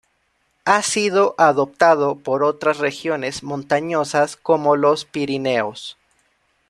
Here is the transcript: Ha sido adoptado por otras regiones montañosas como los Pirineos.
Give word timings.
Ha 0.65 0.81
sido 0.81 1.35
adoptado 1.37 2.15
por 2.15 2.43
otras 2.43 2.79
regiones 2.79 3.43
montañosas 3.43 4.35
como 4.35 4.75
los 4.75 5.05
Pirineos. 5.05 5.95